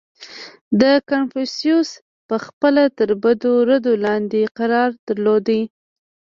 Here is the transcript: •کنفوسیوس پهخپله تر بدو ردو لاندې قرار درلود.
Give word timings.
•کنفوسیوس 1.09 1.89
پهخپله 2.27 2.83
تر 2.97 3.09
بدو 3.23 3.53
ردو 3.69 3.93
لاندې 4.05 4.41
قرار 4.57 4.89
درلود. 5.07 5.47